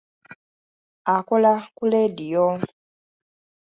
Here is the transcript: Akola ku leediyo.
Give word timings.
Akola 1.15 1.53
ku 1.75 1.83
leediyo. 1.91 2.47